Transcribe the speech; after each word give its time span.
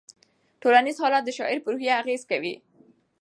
ټولنیز 0.61 0.97
حالات 1.03 1.23
د 1.25 1.29
شاعر 1.37 1.57
په 1.63 1.69
روحیه 1.73 1.93
اغېز 2.01 2.21
کوي. 2.29 2.55